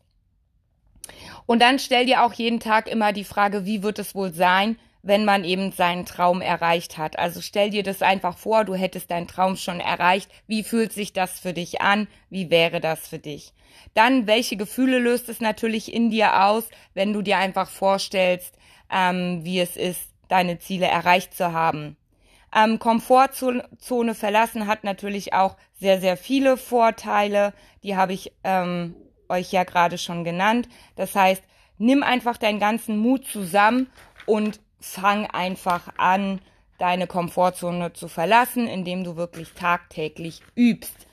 Und 1.45 1.61
dann 1.61 1.79
stell 1.79 2.05
dir 2.05 2.23
auch 2.23 2.33
jeden 2.33 2.59
Tag 2.59 2.87
immer 2.87 3.11
die 3.11 3.23
Frage, 3.23 3.65
wie 3.65 3.83
wird 3.83 3.99
es 3.99 4.13
wohl 4.13 4.31
sein, 4.33 4.77
wenn 5.03 5.25
man 5.25 5.43
eben 5.43 5.71
seinen 5.71 6.05
Traum 6.05 6.41
erreicht 6.41 6.97
hat. 6.97 7.17
Also 7.17 7.41
stell 7.41 7.69
dir 7.69 7.83
das 7.83 8.01
einfach 8.01 8.37
vor, 8.37 8.65
du 8.65 8.75
hättest 8.75 9.11
deinen 9.11 9.27
Traum 9.27 9.55
schon 9.55 9.79
erreicht. 9.79 10.29
Wie 10.47 10.63
fühlt 10.63 10.93
sich 10.93 11.13
das 11.13 11.39
für 11.39 11.53
dich 11.53 11.81
an? 11.81 12.07
Wie 12.29 12.49
wäre 12.49 12.79
das 12.79 13.07
für 13.07 13.19
dich? 13.19 13.53
Dann, 13.93 14.27
welche 14.27 14.57
Gefühle 14.57 14.99
löst 14.99 15.29
es 15.29 15.41
natürlich 15.41 15.93
in 15.93 16.11
dir 16.11 16.43
aus, 16.45 16.69
wenn 16.93 17.13
du 17.13 17.21
dir 17.21 17.37
einfach 17.37 17.69
vorstellst, 17.69 18.55
ähm, 18.91 19.43
wie 19.43 19.59
es 19.59 19.75
ist, 19.75 20.09
deine 20.27 20.59
Ziele 20.59 20.87
erreicht 20.87 21.33
zu 21.33 21.51
haben? 21.51 21.97
Ähm, 22.53 22.79
Komfortzone 22.79 24.13
verlassen 24.13 24.67
hat 24.67 24.83
natürlich 24.83 25.33
auch 25.33 25.55
sehr, 25.79 26.01
sehr 26.01 26.17
viele 26.17 26.57
Vorteile. 26.57 27.53
Die 27.83 27.95
habe 27.95 28.13
ich 28.13 28.33
ähm, 28.43 28.95
euch 29.29 29.51
ja 29.51 29.63
gerade 29.63 29.97
schon 29.97 30.23
genannt. 30.23 30.67
Das 30.95 31.15
heißt, 31.15 31.43
nimm 31.77 32.03
einfach 32.03 32.37
deinen 32.37 32.59
ganzen 32.59 32.97
Mut 32.97 33.25
zusammen 33.25 33.87
und 34.25 34.59
fang 34.81 35.27
einfach 35.27 35.87
an, 35.97 36.41
deine 36.77 37.07
Komfortzone 37.07 37.93
zu 37.93 38.07
verlassen, 38.07 38.67
indem 38.67 39.03
du 39.03 39.15
wirklich 39.15 39.53
tagtäglich 39.53 40.41
übst. 40.55 41.07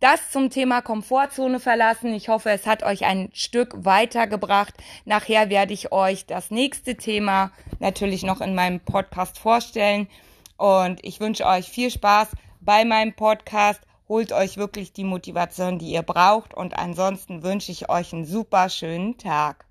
Das 0.00 0.30
zum 0.30 0.48
Thema 0.48 0.80
Komfortzone 0.80 1.60
verlassen. 1.60 2.14
Ich 2.14 2.30
hoffe, 2.30 2.50
es 2.50 2.66
hat 2.66 2.82
euch 2.82 3.04
ein 3.04 3.28
Stück 3.34 3.84
weitergebracht. 3.84 4.72
Nachher 5.04 5.50
werde 5.50 5.74
ich 5.74 5.92
euch 5.92 6.24
das 6.24 6.50
nächste 6.50 6.96
Thema 6.96 7.52
natürlich 7.80 8.22
noch 8.22 8.40
in 8.40 8.54
meinem 8.54 8.80
Podcast 8.80 9.38
vorstellen. 9.38 10.08
Und 10.56 11.04
ich 11.04 11.20
wünsche 11.20 11.44
euch 11.44 11.68
viel 11.68 11.90
Spaß 11.90 12.28
bei 12.60 12.86
meinem 12.86 13.12
Podcast. 13.12 13.82
Holt 14.08 14.32
euch 14.32 14.56
wirklich 14.56 14.94
die 14.94 15.04
Motivation, 15.04 15.78
die 15.78 15.92
ihr 15.92 16.02
braucht. 16.02 16.54
Und 16.54 16.78
ansonsten 16.78 17.42
wünsche 17.42 17.70
ich 17.70 17.90
euch 17.90 18.14
einen 18.14 18.24
super 18.24 18.70
schönen 18.70 19.18
Tag. 19.18 19.66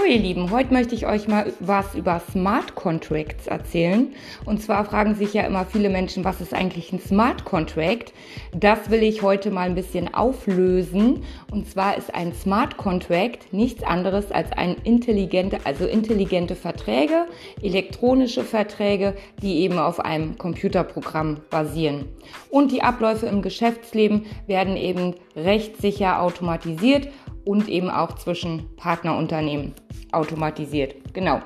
So, 0.00 0.06
ihr 0.06 0.18
Lieben, 0.18 0.50
heute 0.50 0.72
möchte 0.72 0.94
ich 0.94 1.06
euch 1.06 1.28
mal 1.28 1.52
was 1.60 1.94
über 1.94 2.22
Smart 2.30 2.74
Contracts 2.74 3.46
erzählen. 3.46 4.14
Und 4.46 4.62
zwar 4.62 4.84
fragen 4.86 5.14
sich 5.14 5.34
ja 5.34 5.42
immer 5.42 5.66
viele 5.66 5.90
Menschen, 5.90 6.24
was 6.24 6.40
ist 6.40 6.54
eigentlich 6.54 6.92
ein 6.92 7.00
Smart 7.00 7.44
Contract? 7.44 8.14
Das 8.54 8.90
will 8.90 9.02
ich 9.02 9.20
heute 9.20 9.50
mal 9.50 9.68
ein 9.68 9.74
bisschen 9.74 10.14
auflösen. 10.14 11.24
Und 11.50 11.68
zwar 11.68 11.98
ist 11.98 12.14
ein 12.14 12.32
Smart 12.32 12.78
Contract 12.78 13.52
nichts 13.52 13.82
anderes 13.82 14.32
als 14.32 14.52
ein 14.52 14.76
intelligente, 14.84 15.58
also 15.64 15.84
intelligente 15.84 16.54
Verträge, 16.54 17.26
elektronische 17.60 18.44
Verträge, 18.44 19.14
die 19.42 19.58
eben 19.58 19.78
auf 19.78 20.00
einem 20.00 20.38
Computerprogramm 20.38 21.40
basieren. 21.50 22.06
Und 22.48 22.72
die 22.72 22.82
Abläufe 22.82 23.26
im 23.26 23.42
Geschäftsleben 23.42 24.24
werden 24.46 24.78
eben 24.78 25.14
rechtssicher 25.36 26.22
automatisiert 26.22 27.08
und 27.44 27.68
eben 27.68 27.90
auch 27.90 28.14
zwischen 28.16 28.68
Partnerunternehmen 28.76 29.74
automatisiert. 30.12 30.94
Genau. 31.12 31.40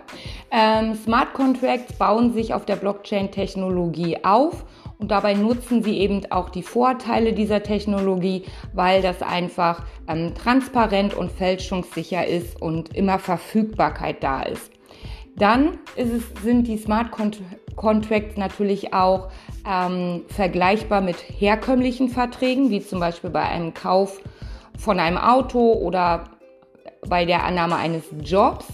Ähm, 0.51 0.95
Smart 0.95 1.35
Contracts 1.35 1.95
bauen 1.95 2.33
sich 2.33 2.55
auf 2.55 2.65
der 2.65 2.77
Blockchain-Technologie 2.77 4.25
auf 4.25 4.65
und 4.99 5.11
dabei 5.11 5.35
nutzen 5.35 5.83
sie 5.83 5.99
eben 5.99 6.23
auch 6.31 6.51
die 6.51 6.63
Vorteile 6.63 7.33
dieser 7.33 7.63
Technologie, 7.63 8.45
weil 8.73 9.03
das 9.03 9.23
einfach 9.23 9.85
ähm, 10.09 10.35
transparent 10.35 11.15
und 11.15 11.31
fälschungssicher 11.33 12.27
ist 12.27 12.61
und 12.61 12.95
immer 12.95 13.19
Verfügbarkeit 13.19 14.23
da 14.23 14.43
ist. 14.43 14.71
Dann 15.37 15.79
es, 15.97 16.09
sind 16.43 16.69
die 16.69 16.79
Smart 16.79 17.09
Contracts 17.77 18.37
natürlich 18.37 18.95
auch 18.95 19.31
ähm, 19.69 20.23
vergleichbar 20.29 21.01
mit 21.01 21.17
herkömmlichen 21.17 22.09
Verträgen, 22.09 22.71
wie 22.71 22.81
zum 22.81 23.01
Beispiel 23.01 23.31
bei 23.31 23.43
einem 23.43 23.75
Kauf 23.75 24.21
von 24.79 25.01
einem 25.01 25.19
Auto 25.19 25.73
oder 25.73 26.25
bei 27.09 27.25
der 27.25 27.45
Annahme 27.45 27.77
eines 27.77 28.05
Jobs. 28.23 28.67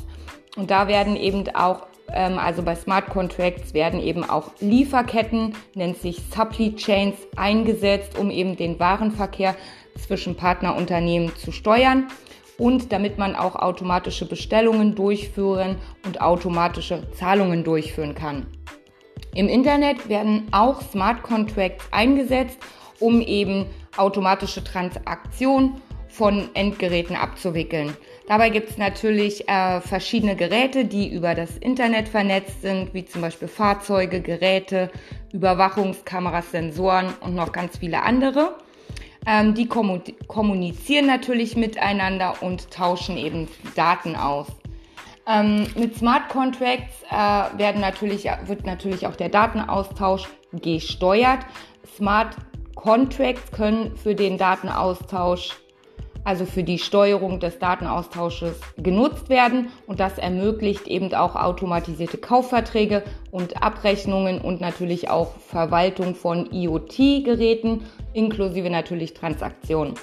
Und 0.56 0.70
da 0.70 0.88
werden 0.88 1.16
eben 1.16 1.44
auch, 1.54 1.86
ähm, 2.12 2.38
also 2.38 2.62
bei 2.62 2.74
Smart 2.74 3.06
Contracts 3.06 3.74
werden 3.74 4.00
eben 4.00 4.28
auch 4.28 4.50
Lieferketten, 4.60 5.54
nennt 5.74 5.98
sich 5.98 6.20
Supply 6.34 6.74
Chains, 6.74 7.16
eingesetzt, 7.36 8.18
um 8.18 8.30
eben 8.30 8.56
den 8.56 8.78
Warenverkehr 8.78 9.54
zwischen 9.98 10.36
Partnerunternehmen 10.36 11.34
zu 11.36 11.52
steuern 11.52 12.08
und 12.58 12.92
damit 12.92 13.16
man 13.18 13.36
auch 13.36 13.56
automatische 13.56 14.26
Bestellungen 14.26 14.94
durchführen 14.94 15.76
und 16.04 16.20
automatische 16.20 17.10
Zahlungen 17.12 17.64
durchführen 17.64 18.14
kann. 18.14 18.46
Im 19.34 19.48
Internet 19.48 20.08
werden 20.08 20.48
auch 20.50 20.82
Smart 20.82 21.22
Contracts 21.22 21.86
eingesetzt, 21.92 22.58
um 22.98 23.20
eben 23.20 23.66
automatische 23.96 24.62
Transaktionen 24.62 25.80
von 26.10 26.50
Endgeräten 26.54 27.16
abzuwickeln. 27.16 27.96
Dabei 28.26 28.50
gibt 28.50 28.70
es 28.70 28.78
natürlich 28.78 29.48
äh, 29.48 29.80
verschiedene 29.80 30.36
Geräte, 30.36 30.84
die 30.84 31.08
über 31.08 31.34
das 31.34 31.56
Internet 31.58 32.08
vernetzt 32.08 32.62
sind, 32.62 32.92
wie 32.94 33.04
zum 33.04 33.22
Beispiel 33.22 33.48
Fahrzeuge, 33.48 34.20
Geräte, 34.20 34.90
Überwachungskameras, 35.32 36.50
Sensoren 36.50 37.14
und 37.20 37.34
noch 37.34 37.52
ganz 37.52 37.78
viele 37.78 38.02
andere. 38.02 38.56
Ähm, 39.26 39.54
die 39.54 39.66
kommunizieren 39.66 41.06
natürlich 41.06 41.56
miteinander 41.56 42.34
und 42.40 42.70
tauschen 42.70 43.16
eben 43.16 43.48
Daten 43.74 44.16
aus. 44.16 44.46
Ähm, 45.26 45.66
mit 45.76 45.96
Smart 45.96 46.28
Contracts 46.28 47.02
äh, 47.10 47.14
werden 47.58 47.80
natürlich, 47.80 48.24
wird 48.46 48.64
natürlich 48.64 49.06
auch 49.06 49.16
der 49.16 49.28
Datenaustausch 49.28 50.28
gesteuert. 50.52 51.40
Smart 51.96 52.36
Contracts 52.74 53.50
können 53.52 53.96
für 53.96 54.14
den 54.14 54.38
Datenaustausch 54.38 55.56
also 56.24 56.44
für 56.44 56.62
die 56.62 56.78
Steuerung 56.78 57.40
des 57.40 57.58
Datenaustausches 57.58 58.60
genutzt 58.76 59.28
werden 59.28 59.68
und 59.86 60.00
das 60.00 60.18
ermöglicht 60.18 60.86
eben 60.86 61.12
auch 61.14 61.36
automatisierte 61.36 62.18
Kaufverträge 62.18 63.02
und 63.30 63.62
Abrechnungen 63.62 64.40
und 64.40 64.60
natürlich 64.60 65.08
auch 65.08 65.32
Verwaltung 65.38 66.14
von 66.14 66.50
IoT-Geräten 66.52 67.82
inklusive 68.12 68.70
natürlich 68.70 69.14
Transaktionen. 69.14 69.94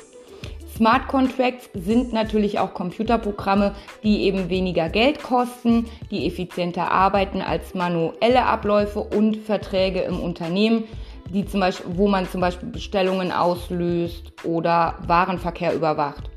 Smart 0.78 1.08
Contracts 1.08 1.72
sind 1.74 2.14
natürlich 2.14 2.60
auch 2.60 2.76
Computerprogramme, 2.76 3.74
die 4.04 4.22
eben 4.26 4.50
weniger 4.50 4.90
Geld 4.90 5.24
kosten, 5.24 5.86
die 6.12 6.28
effizienter 6.28 6.92
arbeiten 6.92 7.42
als 7.42 7.74
manuelle 7.74 8.46
Abläufe 8.46 9.00
und 9.00 9.38
Verträge 9.38 10.02
im 10.02 10.20
Unternehmen 10.20 10.84
die 11.30 11.46
zum 11.46 11.60
Beispiel, 11.60 11.98
wo 11.98 12.08
man 12.08 12.28
zum 12.28 12.42
Beispiel 12.42 12.70
Bestellungen 12.70 13.32
auslöst 13.32 14.34
oder 14.44 14.98
Warenverkehr 15.06 15.74
überwacht. 15.74 16.30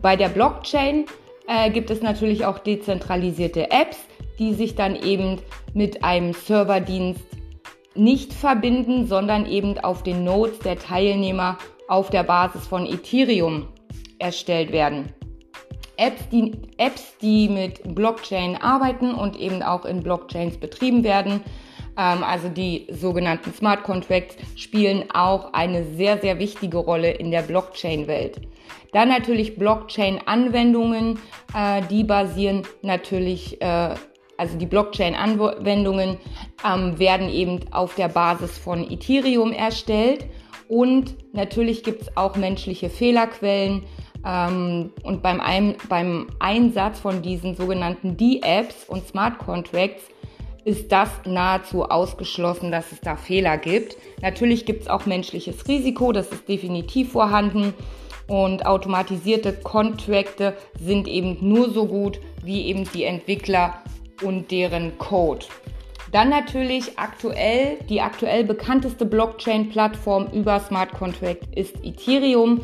Bei 0.00 0.16
der 0.16 0.28
Blockchain 0.28 1.06
äh, 1.46 1.70
gibt 1.70 1.90
es 1.90 2.02
natürlich 2.02 2.44
auch 2.44 2.58
dezentralisierte 2.58 3.70
Apps, 3.70 3.98
die 4.38 4.54
sich 4.54 4.74
dann 4.74 4.96
eben 4.96 5.40
mit 5.74 6.02
einem 6.02 6.32
Serverdienst 6.32 7.24
nicht 7.94 8.32
verbinden, 8.32 9.06
sondern 9.06 9.46
eben 9.46 9.78
auf 9.78 10.02
den 10.02 10.24
Nodes 10.24 10.58
der 10.60 10.78
Teilnehmer 10.78 11.58
auf 11.88 12.10
der 12.10 12.22
Basis 12.22 12.66
von 12.66 12.86
Ethereum 12.86 13.68
erstellt 14.18 14.72
werden. 14.72 15.12
Apps 15.98 16.28
die, 16.30 16.52
Apps, 16.78 17.16
die 17.20 17.48
mit 17.48 17.94
Blockchain 17.94 18.56
arbeiten 18.56 19.12
und 19.14 19.38
eben 19.38 19.62
auch 19.62 19.84
in 19.84 20.02
Blockchains 20.02 20.56
betrieben 20.56 21.04
werden, 21.04 21.42
also 22.00 22.48
die 22.48 22.86
sogenannten 22.90 23.52
Smart 23.52 23.82
Contracts, 23.82 24.36
spielen 24.56 25.04
auch 25.12 25.52
eine 25.52 25.84
sehr, 25.84 26.18
sehr 26.18 26.38
wichtige 26.38 26.78
Rolle 26.78 27.10
in 27.10 27.30
der 27.30 27.42
Blockchain-Welt. 27.42 28.40
Dann 28.92 29.08
natürlich 29.08 29.56
Blockchain-Anwendungen, 29.56 31.18
äh, 31.54 31.82
die 31.90 32.04
basieren 32.04 32.62
natürlich, 32.82 33.60
äh, 33.62 33.94
also 34.36 34.58
die 34.58 34.66
Blockchain-Anwendungen 34.66 36.18
ähm, 36.64 36.98
werden 36.98 37.30
eben 37.30 37.60
auf 37.72 37.94
der 37.94 38.08
Basis 38.08 38.58
von 38.58 38.90
Ethereum 38.90 39.52
erstellt. 39.52 40.26
Und 40.68 41.16
natürlich 41.34 41.84
gibt 41.84 42.02
es 42.02 42.16
auch 42.16 42.36
menschliche 42.36 42.90
Fehlerquellen. 42.90 43.84
Ähm, 44.24 44.90
und 45.02 45.22
beim, 45.22 45.40
beim 45.88 46.26
Einsatz 46.38 47.00
von 47.00 47.22
diesen 47.22 47.54
sogenannten 47.54 48.16
D-Apps 48.16 48.88
und 48.88 49.06
Smart 49.06 49.38
Contracts 49.38 50.11
ist 50.64 50.92
das 50.92 51.08
nahezu 51.24 51.84
ausgeschlossen, 51.84 52.70
dass 52.70 52.92
es 52.92 53.00
da 53.00 53.16
Fehler 53.16 53.56
gibt. 53.58 53.96
Natürlich 54.20 54.64
gibt 54.64 54.82
es 54.82 54.88
auch 54.88 55.06
menschliches 55.06 55.66
Risiko, 55.66 56.12
das 56.12 56.28
ist 56.28 56.48
definitiv 56.48 57.12
vorhanden. 57.12 57.74
Und 58.28 58.64
automatisierte 58.64 59.52
Kontrakte 59.52 60.56
sind 60.78 61.08
eben 61.08 61.36
nur 61.40 61.70
so 61.70 61.86
gut 61.86 62.20
wie 62.44 62.66
eben 62.66 62.88
die 62.94 63.04
Entwickler 63.04 63.82
und 64.22 64.50
deren 64.50 64.96
Code. 64.98 65.44
Dann 66.12 66.28
natürlich 66.28 66.98
aktuell, 66.98 67.78
die 67.88 68.00
aktuell 68.00 68.44
bekannteste 68.44 69.06
Blockchain-Plattform 69.06 70.28
über 70.32 70.60
Smart 70.60 70.92
Contract 70.92 71.48
ist 71.56 71.74
Ethereum. 71.82 72.60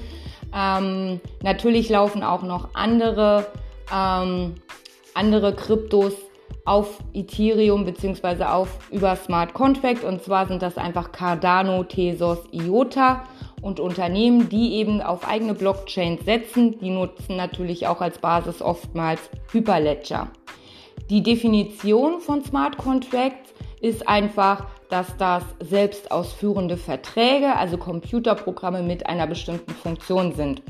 Ähm, 0.54 1.20
natürlich 1.42 1.88
laufen 1.88 2.22
auch 2.22 2.42
noch 2.42 2.74
andere, 2.74 3.46
ähm, 3.92 4.54
andere 5.14 5.54
Kryptos 5.54 6.12
auf 6.68 6.98
Ethereum 7.14 7.86
bzw. 7.86 8.44
auf 8.44 8.68
über 8.90 9.16
Smart 9.16 9.54
Contract 9.54 10.04
und 10.04 10.22
zwar 10.22 10.46
sind 10.46 10.60
das 10.60 10.76
einfach 10.76 11.12
Cardano, 11.12 11.82
Tezos, 11.84 12.38
IOTA 12.52 13.24
und 13.62 13.80
Unternehmen, 13.80 14.48
die 14.50 14.74
eben 14.74 15.00
auf 15.00 15.26
eigene 15.26 15.54
Blockchains 15.54 16.24
setzen, 16.24 16.78
die 16.78 16.90
nutzen 16.90 17.36
natürlich 17.36 17.86
auch 17.86 18.02
als 18.02 18.18
Basis 18.18 18.60
oftmals 18.60 19.30
Hyperledger. 19.50 20.28
Die 21.08 21.22
Definition 21.22 22.20
von 22.20 22.44
Smart 22.44 22.76
Contracts 22.76 23.54
ist 23.80 24.06
einfach, 24.06 24.66
dass 24.90 25.16
das 25.16 25.42
selbst 25.60 26.10
ausführende 26.10 26.76
Verträge, 26.76 27.56
also 27.56 27.78
Computerprogramme 27.78 28.82
mit 28.82 29.06
einer 29.06 29.26
bestimmten 29.26 29.72
Funktion 29.72 30.34
sind. 30.34 30.62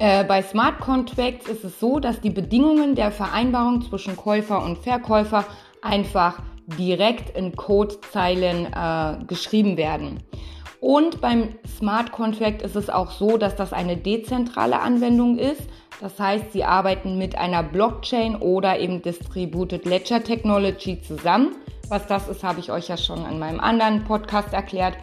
Äh, 0.00 0.24
bei 0.24 0.42
Smart 0.42 0.80
Contracts 0.80 1.46
ist 1.46 1.62
es 1.62 1.78
so, 1.78 2.00
dass 2.00 2.22
die 2.22 2.30
Bedingungen 2.30 2.94
der 2.94 3.12
Vereinbarung 3.12 3.82
zwischen 3.82 4.16
Käufer 4.16 4.64
und 4.64 4.78
Verkäufer 4.78 5.44
einfach 5.82 6.40
direkt 6.78 7.36
in 7.36 7.54
Codezeilen 7.54 8.72
äh, 8.72 9.22
geschrieben 9.26 9.76
werden. 9.76 10.22
Und 10.80 11.20
beim 11.20 11.50
Smart 11.76 12.12
Contract 12.12 12.62
ist 12.62 12.76
es 12.76 12.88
auch 12.88 13.10
so, 13.10 13.36
dass 13.36 13.56
das 13.56 13.74
eine 13.74 13.98
dezentrale 13.98 14.80
Anwendung 14.80 15.36
ist. 15.36 15.60
Das 16.00 16.18
heißt, 16.18 16.52
sie 16.52 16.64
arbeiten 16.64 17.18
mit 17.18 17.36
einer 17.36 17.62
Blockchain 17.62 18.36
oder 18.36 18.78
eben 18.78 19.02
Distributed 19.02 19.84
Ledger 19.84 20.24
Technology 20.24 21.02
zusammen. 21.02 21.56
Was 21.90 22.06
das 22.06 22.26
ist, 22.26 22.42
habe 22.42 22.60
ich 22.60 22.72
euch 22.72 22.88
ja 22.88 22.96
schon 22.96 23.26
in 23.26 23.38
meinem 23.38 23.60
anderen 23.60 24.02
Podcast 24.04 24.54
erklärt. 24.54 24.96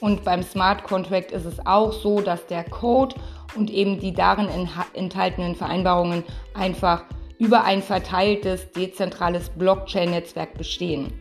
Und 0.00 0.22
beim 0.22 0.42
Smart 0.42 0.84
Contract 0.84 1.32
ist 1.32 1.46
es 1.46 1.64
auch 1.64 1.94
so, 1.94 2.20
dass 2.20 2.46
der 2.46 2.64
Code 2.64 3.14
und 3.56 3.70
eben 3.70 3.98
die 3.98 4.12
darin 4.12 4.48
enthaltenen 4.94 5.54
Vereinbarungen 5.54 6.24
einfach 6.54 7.04
über 7.38 7.64
ein 7.64 7.82
verteiltes, 7.82 8.70
dezentrales 8.72 9.50
Blockchain-Netzwerk 9.50 10.56
bestehen. 10.56 11.12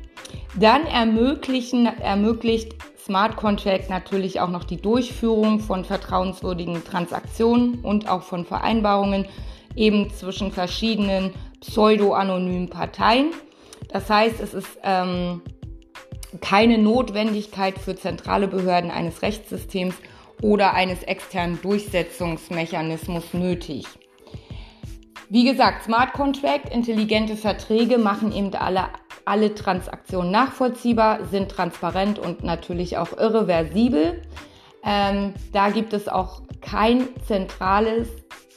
Dann 0.60 0.86
ermöglichen, 0.86 1.86
ermöglicht 1.86 2.76
Smart 3.04 3.36
Contract 3.36 3.90
natürlich 3.90 4.40
auch 4.40 4.50
noch 4.50 4.64
die 4.64 4.82
Durchführung 4.82 5.60
von 5.60 5.84
vertrauenswürdigen 5.84 6.86
Transaktionen 6.86 7.80
und 7.82 8.08
auch 8.08 8.24
von 8.24 8.46
Vereinbarungen 8.46 9.28
eben 9.76 10.10
zwischen 10.12 10.52
verschiedenen 10.52 11.34
pseudo-anonymen 11.60 12.70
Parteien. 12.70 13.32
Das 13.90 14.10
heißt, 14.10 14.40
es 14.40 14.54
ist 14.54 14.80
ähm, 14.84 15.42
keine 16.40 16.78
Notwendigkeit 16.78 17.78
für 17.78 17.96
zentrale 17.96 18.48
Behörden 18.48 18.90
eines 18.90 19.22
Rechtssystems 19.22 19.96
oder 20.44 20.74
eines 20.74 21.02
externen 21.04 21.60
Durchsetzungsmechanismus 21.62 23.34
nötig. 23.34 23.86
Wie 25.30 25.46
gesagt, 25.46 25.86
Smart 25.86 26.14
Contract, 26.14 26.70
intelligente 26.70 27.38
Verträge 27.38 27.98
machen 27.98 28.32
eben 28.32 28.54
alle, 28.54 28.90
alle 29.26 29.56
Transaktionen 29.56 30.32
nachvollziehbar, 30.32 31.26
sind 31.26 31.50
transparent 31.50 32.20
und 32.20 32.44
natürlich 32.44 32.98
auch 32.98 33.18
irreversibel. 33.18 34.22
Ähm, 34.86 35.34
da 35.54 35.70
gibt 35.70 35.94
es 35.94 36.10
auch 36.10 36.42
kein 36.62 37.08
zentrales, 37.26 38.10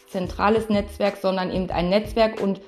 zentrales 0.09 0.69
Netzwerk, 0.69 1.17
sondern 1.17 1.53
eben 1.53 1.71
ein 1.71 1.89
Netzwerk 1.89 2.43
und 2.43 2.61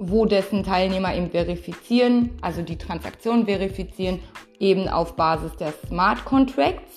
wo 0.00 0.26
dessen 0.26 0.64
Teilnehmer 0.64 1.14
eben 1.14 1.30
verifizieren, 1.30 2.30
also 2.42 2.62
die 2.62 2.76
Transaktion 2.76 3.46
verifizieren, 3.46 4.20
eben 4.58 4.88
auf 4.88 5.14
Basis 5.14 5.56
der 5.56 5.72
Smart 5.86 6.24
Contracts 6.24 6.96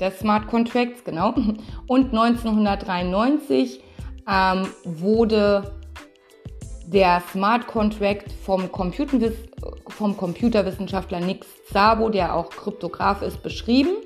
des 0.00 0.18
Smart 0.18 0.46
Contracts, 0.48 1.04
genau. 1.04 1.34
Und 1.86 2.06
1993 2.12 3.82
ähm, 4.28 4.66
wurde 4.84 5.74
der 6.86 7.22
Smart 7.32 7.66
Contract 7.66 8.32
vom, 8.44 8.70
Computerwiss 8.72 9.34
vom 9.88 10.16
Computerwissenschaftler 10.16 11.20
Nick 11.20 11.44
Szabo, 11.68 12.08
der 12.08 12.34
auch 12.34 12.50
Kryptograf 12.50 13.22
ist, 13.22 13.42
beschrieben. 13.42 13.96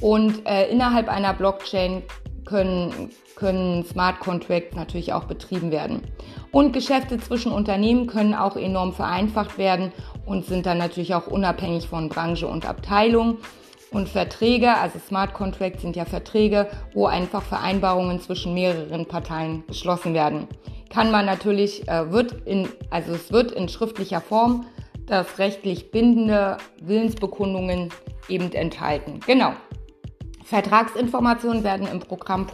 Und 0.00 0.46
äh, 0.46 0.68
innerhalb 0.68 1.08
einer 1.08 1.32
Blockchain 1.32 2.02
können, 2.44 3.10
können 3.36 3.84
Smart 3.84 4.18
Contracts 4.20 4.74
natürlich 4.74 5.12
auch 5.12 5.24
betrieben 5.24 5.70
werden. 5.70 6.02
Und 6.50 6.72
Geschäfte 6.72 7.18
zwischen 7.18 7.52
Unternehmen 7.52 8.06
können 8.06 8.34
auch 8.34 8.56
enorm 8.56 8.92
vereinfacht 8.92 9.58
werden 9.58 9.92
und 10.26 10.44
sind 10.46 10.66
dann 10.66 10.78
natürlich 10.78 11.14
auch 11.14 11.28
unabhängig 11.28 11.88
von 11.88 12.08
Branche 12.08 12.48
und 12.48 12.66
Abteilung. 12.66 13.38
Und 13.92 14.08
Verträge, 14.08 14.74
also 14.74 14.98
Smart 14.98 15.34
Contracts 15.34 15.82
sind 15.82 15.96
ja 15.96 16.06
Verträge, 16.06 16.68
wo 16.94 17.06
einfach 17.06 17.42
Vereinbarungen 17.42 18.20
zwischen 18.20 18.54
mehreren 18.54 19.06
Parteien 19.06 19.64
geschlossen 19.66 20.14
werden. 20.14 20.48
Kann 20.88 21.10
man 21.10 21.26
natürlich, 21.26 21.86
äh, 21.88 22.10
wird 22.10 22.46
in, 22.46 22.68
also 22.90 23.12
es 23.12 23.30
wird 23.32 23.52
in 23.52 23.68
schriftlicher 23.68 24.20
Form 24.20 24.64
das 25.06 25.38
rechtlich 25.38 25.90
bindende 25.90 26.56
Willensbekundungen 26.80 27.90
eben 28.28 28.50
enthalten. 28.52 29.20
Genau. 29.26 29.52
Vertragsinformationen 30.44 31.64
werden 31.64 31.86
im 31.86 32.00
Programm, 32.00 32.46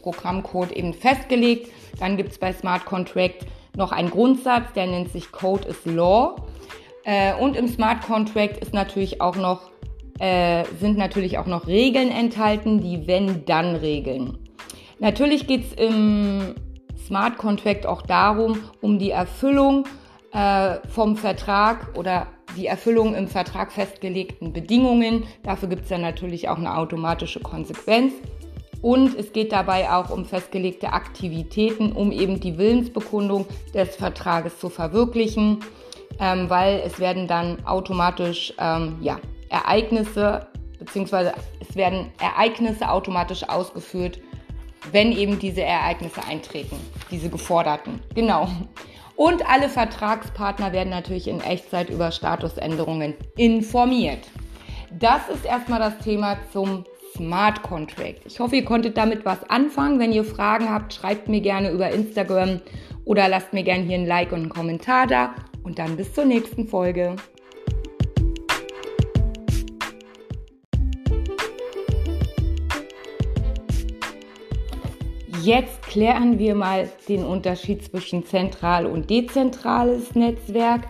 Programmcode 0.00 0.72
eben 0.72 0.94
festgelegt. 0.94 1.70
Dann 1.98 2.16
gibt 2.16 2.32
es 2.32 2.38
bei 2.38 2.52
Smart 2.52 2.86
Contract 2.86 3.46
noch 3.76 3.92
einen 3.92 4.10
Grundsatz, 4.10 4.72
der 4.74 4.86
nennt 4.86 5.12
sich 5.12 5.32
Code 5.32 5.68
is 5.68 5.84
Law. 5.84 6.36
Äh, 7.04 7.34
und 7.34 7.56
im 7.56 7.68
Smart 7.68 8.02
Contract 8.02 8.58
ist 8.58 8.72
natürlich 8.72 9.20
auch 9.20 9.36
noch 9.36 9.70
äh, 10.18 10.64
sind 10.80 10.98
natürlich 10.98 11.38
auch 11.38 11.46
noch 11.46 11.66
Regeln 11.66 12.10
enthalten, 12.10 12.80
die 12.80 13.06
Wenn-Dann-Regeln. 13.06 14.38
Natürlich 14.98 15.46
geht 15.46 15.64
es 15.64 15.72
im 15.72 16.54
Smart 17.06 17.38
Contract 17.38 17.86
auch 17.86 18.02
darum, 18.02 18.58
um 18.80 18.98
die 18.98 19.10
Erfüllung 19.10 19.86
äh, 20.32 20.76
vom 20.88 21.16
Vertrag 21.16 21.96
oder 21.96 22.26
die 22.56 22.66
Erfüllung 22.66 23.14
im 23.14 23.28
Vertrag 23.28 23.72
festgelegten 23.72 24.52
Bedingungen. 24.52 25.24
Dafür 25.42 25.68
gibt 25.68 25.82
es 25.82 25.88
dann 25.88 26.02
natürlich 26.02 26.48
auch 26.48 26.58
eine 26.58 26.76
automatische 26.76 27.40
Konsequenz. 27.40 28.12
Und 28.80 29.16
es 29.18 29.32
geht 29.32 29.52
dabei 29.52 29.90
auch 29.90 30.10
um 30.10 30.24
festgelegte 30.24 30.92
Aktivitäten, 30.92 31.92
um 31.92 32.12
eben 32.12 32.40
die 32.40 32.58
Willensbekundung 32.58 33.46
des 33.74 33.96
Vertrages 33.96 34.58
zu 34.60 34.68
verwirklichen, 34.68 35.60
ähm, 36.20 36.48
weil 36.48 36.82
es 36.84 37.00
werden 37.00 37.26
dann 37.26 37.64
automatisch 37.66 38.54
ähm, 38.58 38.96
ja, 39.00 39.18
Ereignisse, 39.48 40.46
beziehungsweise 40.78 41.32
es 41.60 41.74
werden 41.76 42.12
Ereignisse 42.20 42.88
automatisch 42.88 43.48
ausgeführt, 43.48 44.20
wenn 44.92 45.12
eben 45.12 45.38
diese 45.38 45.62
Ereignisse 45.62 46.24
eintreten, 46.28 46.76
diese 47.10 47.28
geforderten. 47.28 48.00
Genau. 48.14 48.48
Und 49.16 49.48
alle 49.50 49.68
Vertragspartner 49.68 50.72
werden 50.72 50.90
natürlich 50.90 51.26
in 51.26 51.40
Echtzeit 51.40 51.90
über 51.90 52.12
Statusänderungen 52.12 53.14
informiert. 53.36 54.28
Das 54.90 55.28
ist 55.28 55.44
erstmal 55.44 55.80
das 55.80 55.98
Thema 55.98 56.38
zum 56.52 56.84
Smart 57.16 57.62
Contract. 57.62 58.20
Ich 58.26 58.38
hoffe, 58.38 58.56
ihr 58.56 58.64
konntet 58.64 58.96
damit 58.96 59.24
was 59.24 59.42
anfangen. 59.50 59.98
Wenn 59.98 60.12
ihr 60.12 60.24
Fragen 60.24 60.70
habt, 60.70 60.94
schreibt 60.94 61.28
mir 61.28 61.40
gerne 61.40 61.70
über 61.70 61.90
Instagram 61.90 62.60
oder 63.04 63.28
lasst 63.28 63.52
mir 63.52 63.64
gerne 63.64 63.82
hier 63.84 63.98
ein 63.98 64.06
Like 64.06 64.30
und 64.30 64.42
einen 64.42 64.48
Kommentar 64.50 65.08
da. 65.08 65.34
Und 65.64 65.80
dann 65.80 65.96
bis 65.96 66.14
zur 66.14 66.24
nächsten 66.24 66.68
Folge. 66.68 67.16
Jetzt 75.42 75.82
klären 75.82 76.38
wir 76.38 76.54
mal 76.54 76.88
den 77.08 77.24
Unterschied 77.24 77.84
zwischen 77.84 78.24
zentral 78.24 78.86
und 78.86 79.10
dezentrales 79.10 80.14
Netzwerk. 80.14 80.88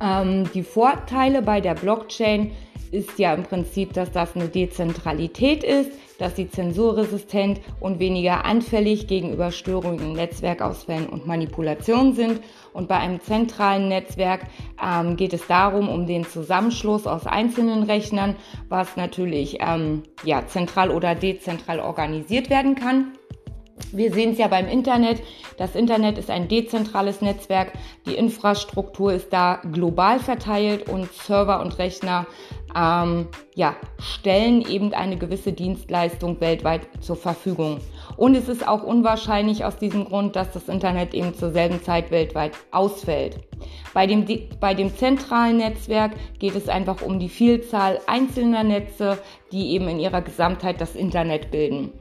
Ähm, 0.00 0.48
die 0.54 0.62
Vorteile 0.62 1.42
bei 1.42 1.60
der 1.60 1.74
Blockchain 1.74 2.52
ist 2.90 3.18
ja 3.18 3.34
im 3.34 3.42
Prinzip, 3.42 3.92
dass 3.94 4.12
das 4.12 4.36
eine 4.36 4.48
Dezentralität 4.48 5.64
ist, 5.64 5.90
dass 6.18 6.36
sie 6.36 6.48
zensurresistent 6.48 7.60
und 7.80 7.98
weniger 7.98 8.44
anfällig 8.44 9.08
gegenüber 9.08 9.50
Störungen, 9.50 10.12
Netzwerkausfällen 10.12 11.08
und 11.08 11.26
Manipulationen 11.26 12.14
sind. 12.14 12.40
Und 12.72 12.88
bei 12.88 12.98
einem 12.98 13.20
zentralen 13.20 13.88
Netzwerk 13.88 14.42
ähm, 14.82 15.16
geht 15.16 15.32
es 15.32 15.46
darum, 15.46 15.88
um 15.88 16.06
den 16.06 16.24
Zusammenschluss 16.24 17.06
aus 17.06 17.26
einzelnen 17.26 17.82
Rechnern, 17.82 18.36
was 18.68 18.96
natürlich 18.96 19.58
ähm, 19.60 20.02
ja, 20.22 20.46
zentral 20.46 20.90
oder 20.90 21.14
dezentral 21.14 21.80
organisiert 21.80 22.50
werden 22.50 22.74
kann. 22.74 23.12
Wir 23.90 24.12
sehen 24.12 24.32
es 24.32 24.38
ja 24.38 24.48
beim 24.48 24.68
Internet. 24.68 25.22
Das 25.58 25.74
Internet 25.74 26.18
ist 26.18 26.30
ein 26.30 26.48
dezentrales 26.48 27.20
Netzwerk. 27.20 27.72
Die 28.06 28.14
Infrastruktur 28.14 29.12
ist 29.12 29.32
da 29.32 29.60
global 29.72 30.18
verteilt 30.18 30.88
und 30.88 31.12
Server 31.12 31.60
und 31.60 31.78
Rechner 31.78 32.26
ähm, 32.74 33.28
ja, 33.54 33.76
stellen 33.98 34.66
eben 34.66 34.94
eine 34.94 35.16
gewisse 35.16 35.52
Dienstleistung 35.52 36.40
weltweit 36.40 36.88
zur 37.00 37.16
Verfügung. 37.16 37.80
Und 38.16 38.34
es 38.34 38.48
ist 38.48 38.66
auch 38.66 38.82
unwahrscheinlich 38.82 39.64
aus 39.64 39.76
diesem 39.76 40.04
Grund, 40.04 40.36
dass 40.36 40.52
das 40.52 40.68
Internet 40.68 41.14
eben 41.14 41.34
zur 41.34 41.50
selben 41.50 41.82
Zeit 41.82 42.10
weltweit 42.10 42.52
ausfällt. 42.70 43.38
Bei 43.94 44.06
dem, 44.06 44.26
bei 44.58 44.74
dem 44.74 44.96
zentralen 44.96 45.58
Netzwerk 45.58 46.12
geht 46.38 46.56
es 46.56 46.68
einfach 46.68 47.02
um 47.02 47.18
die 47.18 47.28
Vielzahl 47.28 48.00
einzelner 48.06 48.64
Netze, 48.64 49.18
die 49.52 49.72
eben 49.72 49.88
in 49.88 50.00
ihrer 50.00 50.22
Gesamtheit 50.22 50.80
das 50.80 50.96
Internet 50.96 51.50
bilden. 51.50 51.92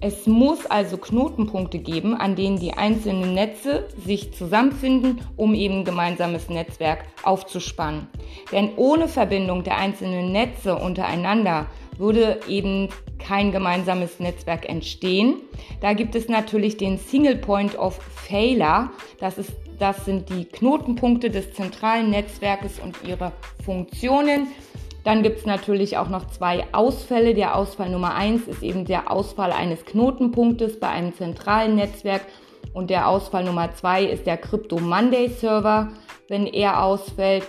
Es 0.00 0.26
muss 0.26 0.66
also 0.66 0.98
Knotenpunkte 0.98 1.78
geben, 1.78 2.14
an 2.14 2.36
denen 2.36 2.58
die 2.58 2.74
einzelnen 2.74 3.32
Netze 3.32 3.88
sich 4.04 4.34
zusammenfinden, 4.34 5.22
um 5.36 5.54
eben 5.54 5.80
ein 5.80 5.84
gemeinsames 5.84 6.50
Netzwerk 6.50 7.04
aufzuspannen. 7.22 8.06
Denn 8.52 8.70
ohne 8.76 9.08
Verbindung 9.08 9.64
der 9.64 9.78
einzelnen 9.78 10.32
Netze 10.32 10.76
untereinander 10.76 11.66
würde 11.98 12.40
eben 12.46 12.90
kein 13.18 13.52
gemeinsames 13.52 14.20
Netzwerk 14.20 14.68
entstehen. 14.68 15.36
Da 15.80 15.94
gibt 15.94 16.14
es 16.14 16.28
natürlich 16.28 16.76
den 16.76 16.98
Single 16.98 17.36
Point 17.36 17.78
of 17.78 17.98
Failure. 18.28 18.90
Das, 19.18 19.38
ist, 19.38 19.52
das 19.78 20.04
sind 20.04 20.28
die 20.28 20.44
Knotenpunkte 20.44 21.30
des 21.30 21.54
zentralen 21.54 22.10
Netzwerkes 22.10 22.78
und 22.78 22.96
ihre 23.06 23.32
Funktionen. 23.64 24.48
Dann 25.06 25.22
gibt 25.22 25.38
es 25.38 25.46
natürlich 25.46 25.98
auch 25.98 26.08
noch 26.08 26.26
zwei 26.26 26.64
Ausfälle. 26.72 27.32
Der 27.32 27.54
Ausfall 27.54 27.90
Nummer 27.90 28.16
eins 28.16 28.48
ist 28.48 28.60
eben 28.64 28.84
der 28.84 29.08
Ausfall 29.08 29.52
eines 29.52 29.84
Knotenpunktes 29.84 30.80
bei 30.80 30.88
einem 30.88 31.14
zentralen 31.14 31.76
Netzwerk. 31.76 32.22
Und 32.72 32.90
der 32.90 33.08
Ausfall 33.08 33.44
Nummer 33.44 33.72
zwei 33.72 34.02
ist 34.02 34.26
der 34.26 34.36
Crypto 34.36 34.80
Monday 34.80 35.28
Server, 35.28 35.92
wenn 36.26 36.48
er 36.48 36.82
ausfällt. 36.82 37.46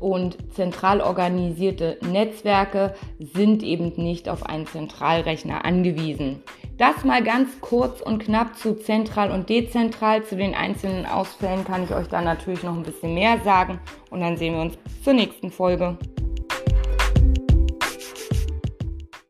Und 0.00 0.36
zentral 0.52 1.00
organisierte 1.00 1.96
Netzwerke 2.10 2.96
sind 3.20 3.62
eben 3.62 3.92
nicht 4.02 4.28
auf 4.28 4.44
einen 4.44 4.66
Zentralrechner 4.66 5.64
angewiesen. 5.64 6.42
Das 6.76 7.04
mal 7.04 7.22
ganz 7.22 7.60
kurz 7.60 8.00
und 8.00 8.18
knapp 8.18 8.58
zu 8.58 8.74
zentral 8.74 9.30
und 9.30 9.48
dezentral. 9.48 10.24
Zu 10.24 10.34
den 10.34 10.56
einzelnen 10.56 11.06
Ausfällen 11.06 11.64
kann 11.64 11.84
ich 11.84 11.94
euch 11.94 12.08
dann 12.08 12.24
natürlich 12.24 12.64
noch 12.64 12.74
ein 12.74 12.82
bisschen 12.82 13.14
mehr 13.14 13.38
sagen. 13.44 13.78
Und 14.10 14.22
dann 14.22 14.36
sehen 14.36 14.54
wir 14.54 14.62
uns 14.62 14.76
zur 15.04 15.12
nächsten 15.12 15.52
Folge. 15.52 15.96